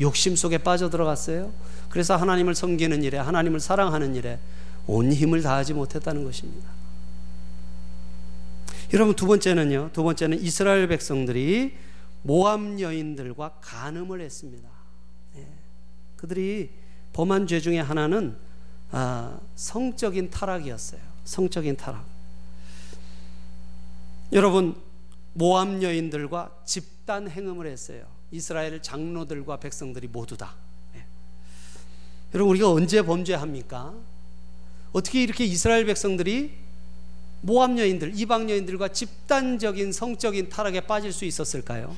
[0.00, 1.52] 욕심 속에 빠져들어갔어요.
[1.88, 4.38] 그래서 하나님을 섬기는 일에 하나님을 사랑하는 일에
[4.86, 6.75] 온 힘을 다하지 못했다는 것입니다.
[8.92, 9.90] 여러분 두 번째는요.
[9.92, 11.76] 두 번째는 이스라엘 백성들이
[12.22, 14.68] 모함 여인들과 간음을 했습니다.
[15.36, 15.48] 예.
[16.16, 16.70] 그들이
[17.12, 18.36] 범한 죄 중에 하나는
[18.90, 21.00] 아, 성적인 타락이었어요.
[21.24, 22.04] 성적인 타락.
[24.32, 24.76] 여러분
[25.34, 28.06] 모함 여인들과 집단 행음을 했어요.
[28.30, 30.54] 이스라엘 장로들과 백성들이 모두 다.
[30.94, 31.04] 예.
[32.34, 33.94] 여러분 우리가 언제 범죄합니까?
[34.92, 36.65] 어떻게 이렇게 이스라엘 백성들이
[37.40, 41.96] 모함 여인들, 이방 여인들과 집단적인 성적인 타락에 빠질 수 있었을까요?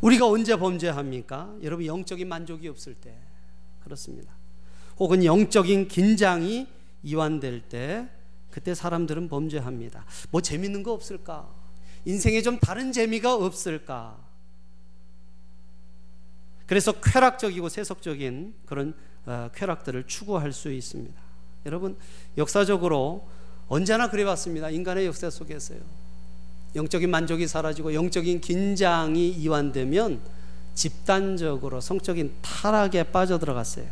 [0.00, 1.54] 우리가 언제 범죄합니까?
[1.62, 3.14] 여러분 영적인 만족이 없을 때
[3.82, 4.32] 그렇습니다.
[4.98, 6.66] 혹은 영적인 긴장이
[7.02, 8.08] 이완될 때
[8.50, 10.04] 그때 사람들은 범죄합니다.
[10.30, 11.48] 뭐 재밌는 거 없을까?
[12.04, 14.18] 인생에 좀 다른 재미가 없을까?
[16.66, 18.94] 그래서 쾌락적이고 세속적인 그런
[19.26, 21.20] 어, 쾌락들을 추구할 수 있습니다.
[21.66, 21.96] 여러분
[22.36, 23.28] 역사적으로
[23.68, 24.70] 언제나 그래 왔습니다.
[24.70, 25.78] 인간의 역사 속에서요.
[26.74, 30.20] 영적인 만족이 사라지고 영적인 긴장이 이완되면
[30.74, 33.86] 집단적으로 성적인 타락에 빠져들어갔어요.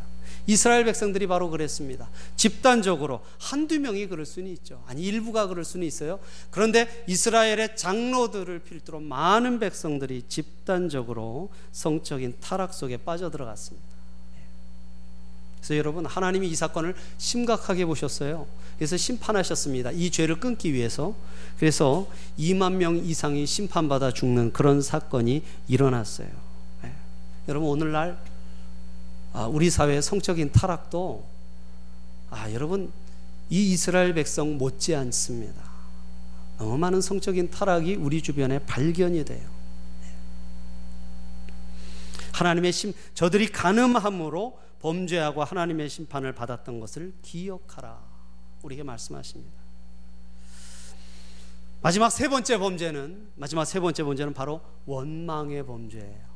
[0.47, 2.09] 이스라엘 백성들이 바로 그랬습니다.
[2.37, 4.83] 집단적으로 한두 명이 그럴 수는 있죠.
[4.87, 6.21] 아니 일부가 그럴 수는 있어요.
[6.51, 13.96] 그런데 이스라엘의 장로들을 필두로 많은 백성들이 집단적으로 성적인 타락 속에 빠져들어갔습니다.
[15.67, 18.47] 그래서 여러분 하나님이 이 사건을 심각하게 보셨어요.
[18.77, 19.91] 그래서 심판하셨습니다.
[19.91, 21.13] 이 죄를 끊기 위해서.
[21.59, 22.07] 그래서
[22.39, 26.29] 2만 명 이상이 심판받아 죽는 그런 사건이 일어났어요.
[26.83, 26.93] 네.
[27.49, 28.17] 여러분 오늘날
[29.33, 31.27] 아, 우리 사회의 성적인 타락도
[32.31, 32.93] 아 여러분
[33.51, 35.61] 이 이스라엘 백성 못지 않습니다.
[36.59, 39.49] 너무 많은 성적인 타락이 우리 주변에 발견이 돼요.
[40.03, 40.09] 네.
[42.35, 47.99] 하나님의 심 저들이 가늠함으로 범죄하고 하나님의 심판을 받았던 것을 기억하라.
[48.63, 49.67] 우리에게 말씀하십니다.
[51.83, 56.27] 마지막 세 번째 범죄는 마지막 세 번째 범죄는 바로 원망의 범죄예요.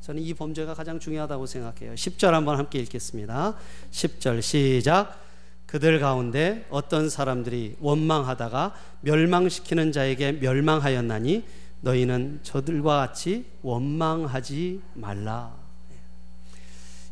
[0.00, 1.94] 저는 이 범죄가 가장 중요하다고 생각해요.
[1.94, 3.54] 10절 한번 함께 읽겠습니다.
[3.90, 5.20] 10절 시작.
[5.66, 11.44] 그들 가운데 어떤 사람들이 원망하다가 멸망시키는 자에게 멸망하였나니
[11.82, 15.57] 너희는 저들과 같이 원망하지 말라.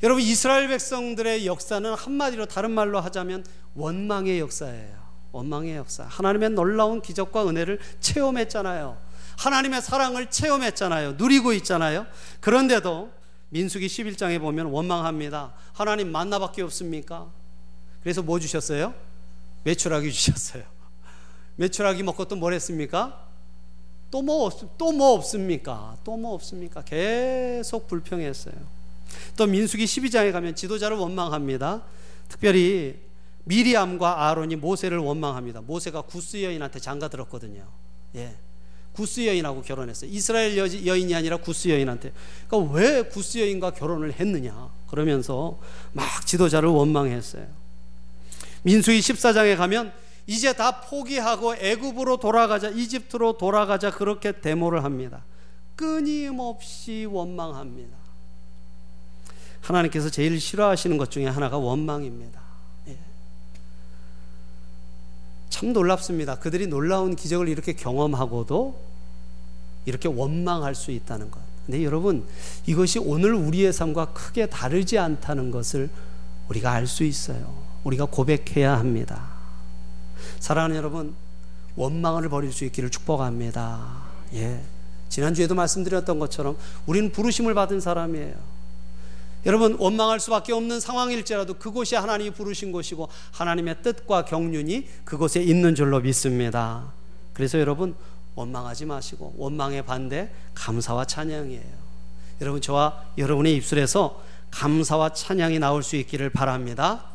[0.06, 5.04] 여러분 이스라엘 백성들의 역사는 한마디로 다른 말로 하자면 원망의 역사예요.
[5.32, 6.04] 원망의 역사.
[6.04, 8.98] 하나님의 놀라운 기적과 은혜를 체험했잖아요.
[9.36, 11.14] 하나님의 사랑을 체험했잖아요.
[11.14, 12.06] 누리고 있잖아요.
[12.38, 13.10] 그런데도
[13.48, 15.54] 민수기 11장에 보면 원망합니다.
[15.72, 17.26] 하나님 만나밖에 없습니까?
[18.00, 18.94] 그래서 뭐 주셨어요?
[19.64, 20.62] 매출하기 주셨어요.
[21.56, 23.26] 매출하기 먹고 또 뭘 했습니까?
[24.12, 25.96] 또뭐또뭐 없습니까?
[26.04, 26.82] 또 뭐 없습니까?
[26.82, 28.75] 계속 불평했어요.
[29.36, 31.82] 또 민수기 12장에 가면 지도자를 원망합니다.
[32.28, 32.98] 특별히
[33.44, 35.60] 미리암과 아론이 모세를 원망합니다.
[35.60, 37.66] 모세가 구스 여인한테 장가 들었거든요.
[38.16, 38.36] 예.
[38.92, 40.10] 구스 여인하고 결혼했어요.
[40.10, 42.12] 이스라엘 여인이 아니라 구스 여인한테.
[42.48, 44.70] 그러니까 왜 구스 여인과 결혼을 했느냐?
[44.88, 45.60] 그러면서
[45.92, 47.46] 막 지도자를 원망했어요.
[48.62, 49.92] 민수기 14장에 가면
[50.26, 55.24] 이제 다 포기하고 애굽으로 돌아가자, 이집트로 돌아가자 그렇게 데모를 합니다.
[55.76, 58.05] 끊임없이 원망합니다.
[59.66, 62.40] 하나님께서 제일 싫어하시는 것 중에 하나가 원망입니다.
[62.88, 62.96] 예.
[65.48, 66.36] 참 놀랍습니다.
[66.36, 68.80] 그들이 놀라운 기적을 이렇게 경험하고도
[69.86, 71.40] 이렇게 원망할 수 있다는 것.
[71.64, 72.24] 근데 여러분,
[72.66, 75.90] 이것이 오늘 우리의 삶과 크게 다르지 않다는 것을
[76.48, 77.52] 우리가 알 수 있어요.
[77.82, 79.30] 우리가 고백해야 합니다.
[80.38, 81.14] 사랑하는 여러분,
[81.74, 84.04] 원망을 버릴 수 있기를 축복합니다.
[84.34, 84.62] 예.
[85.08, 88.55] 지난주에도 말씀드렸던 것처럼 우리는 부르심을 받은 사람이에요.
[89.46, 96.00] 여러분, 원망할 수밖에 없는 상황일지라도 그곳이 하나님이 부르신 곳이고 하나님의 뜻과 경륜이 그곳에 있는 줄로
[96.00, 96.92] 믿습니다.
[97.32, 97.94] 그래서 여러분,
[98.34, 101.86] 원망하지 마시고 원망의 반대 감사와 찬양이에요.
[102.42, 107.06] 여러분, 저와 여러분의 입술에서 감사와 찬양이 나올 수 있기를 바랍니다.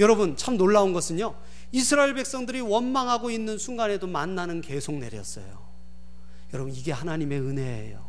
[0.00, 1.34] 여러분, 참 놀라운 것은요.
[1.70, 5.64] 이스라엘 백성들이 원망하고 있는 순간에도 만나는 계속 내렸어요.
[6.54, 8.04] 여러분 이게 하나님의 은혜예요.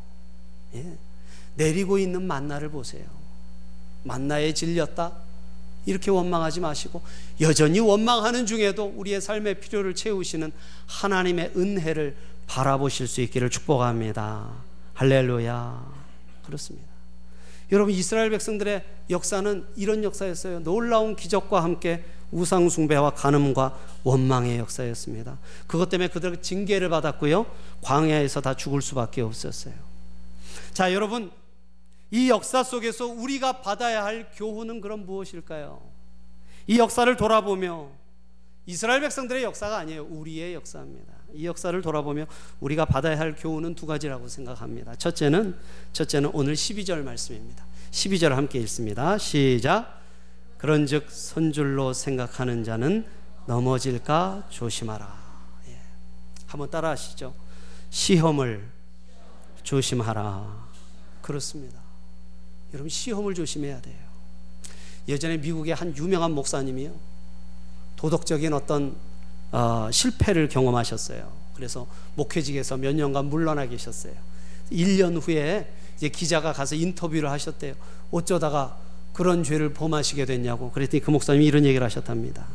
[0.75, 0.97] 예?
[1.55, 3.24] 내리고 있는 만나를 보세요.
[4.05, 5.11] 만나에 질렸다.
[5.85, 7.01] 이렇게 원망하지 마시고
[7.41, 10.51] 여전히 원망하는 중에도 우리의 삶의 필요를 채우시는
[10.87, 12.15] 하나님의 은혜를
[12.47, 14.49] 바라보실 수 있기를 축복합니다.
[14.93, 15.93] 할렐루야.
[16.45, 16.87] 그렇습니다.
[17.71, 20.59] 여러분 이스라엘 백성들의 역사는 이런 역사였어요.
[20.59, 25.37] 놀라운 기적과 함께 우상 숭배와 간음과 원망의 역사였습니다.
[25.67, 27.45] 그것 때문에 그들 징계를 받았고요.
[27.81, 29.73] 광야에서 다 죽을 수밖에 없었어요.
[30.73, 31.31] 자, 여러분
[32.15, 35.81] 이 역사 속에서 우리가 받아야 할 교훈은 그럼 무엇일까요?
[36.65, 37.89] 이 역사를 돌아보며
[38.65, 40.05] 이스라엘 백성들의 역사가 아니에요.
[40.05, 41.13] 우리의 역사입니다.
[41.33, 42.25] 이 역사를 돌아보며
[42.61, 44.95] 우리가 받아야 할 교훈은 두 가지라고 생각합니다.
[44.95, 45.57] 첫째는
[45.91, 47.65] 첫째는 오늘 12절 말씀입니다.
[47.91, 49.17] 12절 함께 읽습니다.
[49.17, 50.01] 시작.
[50.57, 53.05] 그런즉 선줄로 생각하는 자는
[53.45, 55.13] 넘어질까 조심하라.
[55.67, 55.81] 예.
[56.47, 57.33] 한번 따라하시죠.
[57.89, 58.65] 시험을
[59.63, 60.65] 조심하라.
[61.21, 61.84] 그렇습니다.
[62.73, 63.95] 여러분 시험을 조심해야 돼요.
[65.07, 66.91] 예전에 미국의 한 유명한 목사님이요.
[67.95, 68.95] 도덕적인 어떤
[69.51, 71.31] 어, 실패를 경험하셨어요.
[71.55, 74.13] 그래서 목회직에서 몇 년간 물러나 계셨어요.
[74.71, 77.75] 1년 후에 이제 기자가 가서 인터뷰를 하셨대요.
[78.11, 78.77] 어쩌다가
[79.13, 80.71] 그런 죄를 범하시게 됐냐고.
[80.71, 82.45] 그랬더니 그 목사님이 이런 얘기를 하셨답니다.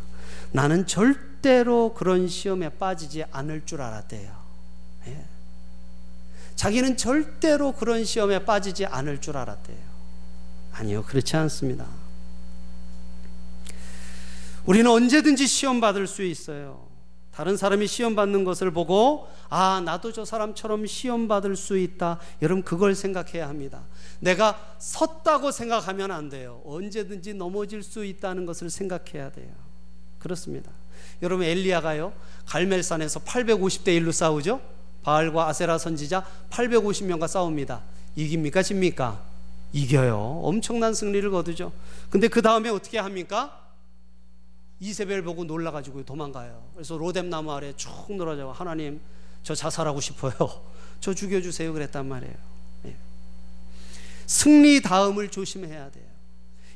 [0.52, 4.36] 나는 절대로 그런 시험에 빠지지 않을 줄 알았대요.
[5.06, 5.24] 예.
[6.56, 9.89] 자기는 절대로 그런 시험에 빠지지 않을 줄 알았대요.
[10.80, 11.86] 아니요, 그렇지 않습니다.
[14.64, 16.88] 우리는 언제든지 시험 받을 수 있어요.
[17.32, 22.18] 다른 사람이 시험 받는 것을 보고 아 나도 저 사람처럼 시험 받을 수 있다.
[22.40, 23.82] 여러분 그걸 생각해야 합니다.
[24.20, 26.62] 내가 섰다고 생각하면 안 돼요.
[26.64, 29.52] 언제든지 넘어질 수 있다는 것을 생각해야 돼요.
[30.18, 30.70] 그렇습니다.
[31.22, 32.12] 여러분 엘리야가요
[32.46, 34.60] 갈멜산에서 850대 1로 싸우죠.
[35.02, 37.82] 바알과 아세라 선지자 850명과 싸웁니다.
[38.16, 39.29] 이깁니까 집니까?
[39.72, 40.40] 이겨요.
[40.42, 41.72] 엄청난 승리를 거두죠.
[42.08, 43.60] 근데 그 다음에 어떻게 합니까?
[44.80, 46.70] 이세벨 보고 놀라가지고 도망가요.
[46.74, 49.00] 그래서 로뎀 나무 아래 쭉 놀아자고 하나님
[49.42, 50.32] 저 자살하고 싶어요.
[51.00, 51.72] 저 죽여주세요.
[51.72, 52.34] 그랬단 말이에요.
[52.82, 52.96] 네.
[54.26, 56.10] 승리 다음을 조심해야 돼요.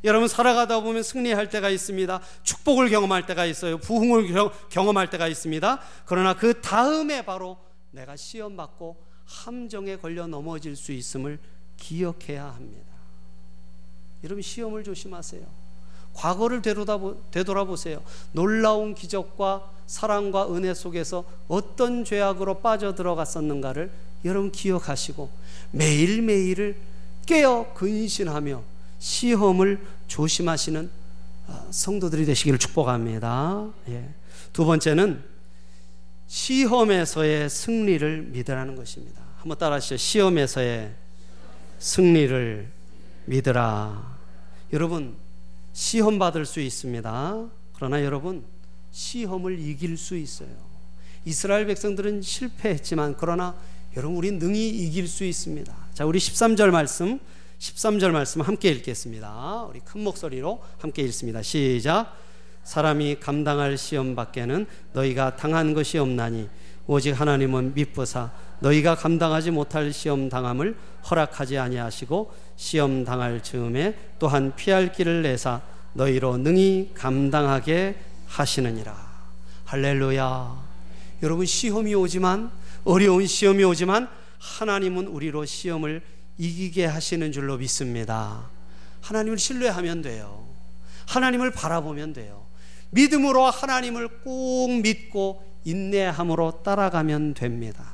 [0.05, 2.21] 여러분 살아가다 보면 승리할 때가 있습니다.
[2.43, 3.79] 축복을 경험할 때가 있어요.
[3.79, 5.81] 부흥을 경험할 때가 있습니다.
[6.05, 7.57] 그러나 그 다음에 바로
[7.91, 11.39] 내가 시험 받고 함정에 걸려 넘어질 수 있음을
[11.77, 12.85] 기억해야 합니다.
[14.23, 15.43] 여러분 시험을 조심하세요.
[16.15, 16.63] 과거를
[17.31, 18.03] 되돌아보세요.
[18.33, 23.91] 놀라운 기적과 사랑과 은혜 속에서 어떤 죄악으로 빠져들어갔었는가를
[24.25, 25.29] 여러분 기억하시고
[25.73, 26.77] 매일매일을
[27.27, 28.63] 깨어 근신하며
[28.99, 30.91] 시험을 조심하시는
[31.47, 33.69] 아, 성도들이 되시기를 축복합니다.
[33.89, 34.09] 예.
[34.53, 35.23] 두 번째는
[36.27, 39.21] 시험에서의 승리를 믿으라는 것입니다.
[39.37, 39.99] 한번 따라하시죠.
[39.99, 40.95] 시험에서의
[41.79, 42.69] 승리를
[43.27, 44.17] 믿으라.
[44.73, 45.17] 여러분
[45.73, 47.49] 시험 받을 수 있습니다.
[47.75, 48.45] 그러나 여러분
[48.93, 50.49] 시험을 이길 수 있어요.
[51.25, 53.55] 이스라엘 백성들은 실패했지만 그러나
[53.97, 55.75] 여러분 우리 능히 이길 수 있습니다.
[55.95, 57.19] 자, 우리 13절 말씀
[57.59, 59.65] 13절 말씀 함께 읽겠습니다.
[59.65, 61.43] 우리 큰 목소리로 함께 읽습니다.
[61.43, 62.15] 시작.
[62.65, 66.49] 사람이 감당할 시험 밖에는 너희가 당한 것이 없나니
[66.87, 68.31] 오직 하나님은 미쁘사
[68.61, 70.77] 너희가 감당하지 못할 시험 당함을
[71.11, 75.61] 허락하지 아니하시고 시험 당할 즈음에 또한 피할 길을 내사
[75.95, 78.95] 너희로 능히 감당하게 하시느니라.
[79.65, 80.65] 할렐루야.
[81.23, 82.51] 여러분 시험이 오지만
[82.85, 84.09] 어려운 시험이 오지만
[84.39, 86.03] 하나님은 우리로 시험을
[86.37, 88.51] 이기게 하시는 줄로 믿습니다.
[89.01, 90.47] 하나님을 신뢰하면 돼요.
[91.07, 92.45] 하나님을 바라보면 돼요.
[92.91, 97.85] 믿음으로 하나님을 꼭 믿고 인내함으로 따라가면 됩니다.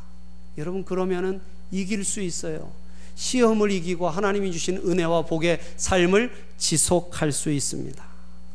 [0.59, 1.41] 여러분 그러면은
[1.71, 2.73] 이길 수 있어요.
[3.15, 8.03] 시험을 이기고 하나님이 주신 은혜와 복의 삶을 지속할 수 있습니다.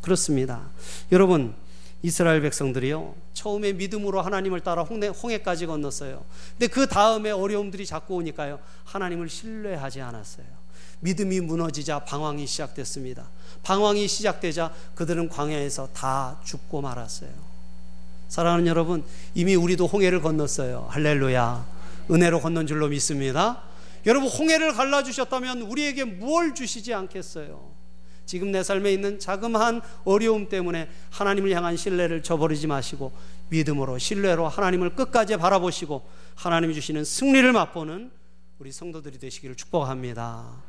[0.01, 0.61] 그렇습니다.
[1.11, 1.53] 여러분
[2.01, 6.23] 이스라엘 백성들이요 처음에 믿음으로 하나님을 따라 홍해, 홍해까지 건넜어요.
[6.51, 10.45] 근데 그 다음에 어려움들이 자꾸 오니까요 하나님을 신뢰하지 않았어요.
[10.99, 13.27] 믿음이 무너지자 방황이 시작됐습니다.
[13.63, 17.54] 방황이 시작되자 그들은 광야에서 다 죽고 말았어요.
[18.27, 19.03] 사랑하는 여러분,
[19.33, 20.87] 이미 우리도 홍해를 건넜어요.
[20.89, 21.65] 할렐루야.
[22.11, 23.63] 은혜로 건넌 줄로 믿습니다.
[24.05, 27.75] 여러분, 홍해를 갈라주셨다면 우리에게 무엇 주시지 않겠어요?
[28.25, 33.11] 지금 내 삶에 있는 자그마한 어려움 때문에 하나님을 향한 신뢰를 저버리지 마시고
[33.49, 38.11] 믿음으로 신뢰로 하나님을 끝까지 바라보시고 하나님이 주시는 승리를 맛보는
[38.57, 40.63] 우리 성도들이 되시기를 축복합니다.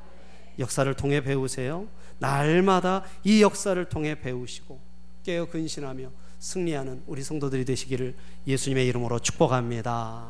[0.58, 1.86] 역사를 통해 배우세요.
[2.18, 4.80] 날마다 이 역사를 통해 배우시고
[5.22, 6.10] 깨어 근신하며
[6.46, 8.14] 승리하는 우리 성도들이 되시기를
[8.46, 10.28] 예수님의 이름으로 축복합니다.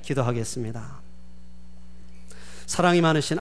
[0.00, 1.00] 기도하겠습니다.
[2.64, 3.36] 사랑이 많으신